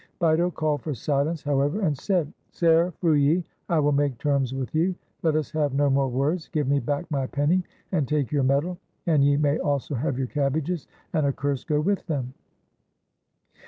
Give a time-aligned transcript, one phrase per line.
[0.19, 4.95] Bito called for silence, however, and said:— "Ser Frulli, I will make terms with you;
[5.21, 6.47] let us have no more words.
[6.47, 10.25] Give me back my penny and take your medal, and ye may also have your
[10.25, 12.33] cabbages, and a curse go with them!"